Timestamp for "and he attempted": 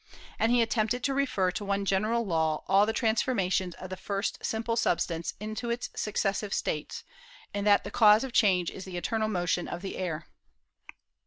0.39-1.03